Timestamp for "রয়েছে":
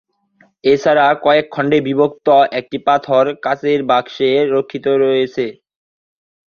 5.03-5.45